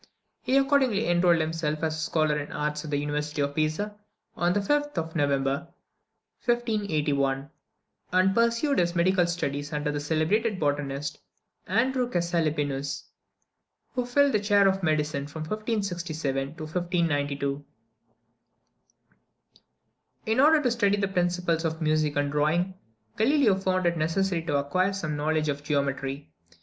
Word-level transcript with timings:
He 0.41 0.57
accordingly 0.57 1.07
enrolled 1.07 1.41
himself 1.41 1.83
as 1.83 1.95
a 1.95 1.99
scholar 1.99 2.39
in 2.39 2.51
arts 2.51 2.83
at 2.83 2.89
the 2.89 2.97
university 2.97 3.39
of 3.43 3.53
Pisa, 3.53 3.95
on 4.35 4.53
the 4.53 4.59
5th 4.59 4.97
of 4.97 5.15
November, 5.15 5.67
1581, 6.43 7.51
and 8.11 8.33
pursued 8.33 8.79
his 8.79 8.95
medical 8.95 9.27
studies 9.27 9.71
under 9.71 9.91
the 9.91 9.99
celebrated 9.99 10.59
botanist 10.59 11.19
Andrew 11.67 12.09
Cæsalpinus, 12.09 13.09
who 13.93 14.03
filled 14.07 14.31
the 14.31 14.39
chair 14.39 14.67
of 14.67 14.81
medicine 14.81 15.27
from 15.27 15.41
1567 15.43 16.55
to 16.55 16.63
1592. 16.63 17.63
In 20.25 20.39
order 20.39 20.63
to 20.63 20.71
study 20.71 20.97
the 20.97 21.07
principles 21.07 21.63
of 21.63 21.79
music 21.79 22.15
and 22.15 22.31
drawing, 22.31 22.73
Galileo 23.17 23.53
found 23.55 23.85
it 23.85 23.97
necessary 23.97 24.41
to 24.41 24.57
acquire 24.57 24.93
some 24.93 25.15
knowledge 25.15 25.47
of 25.47 25.61
geometry. 25.63 26.27